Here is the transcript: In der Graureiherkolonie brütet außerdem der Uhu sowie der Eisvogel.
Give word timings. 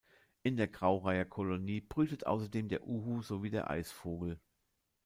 In 0.41 0.57
der 0.57 0.67
Graureiherkolonie 0.67 1.81
brütet 1.81 2.25
außerdem 2.25 2.69
der 2.69 2.87
Uhu 2.87 3.21
sowie 3.21 3.51
der 3.51 3.69
Eisvogel. 3.69 4.39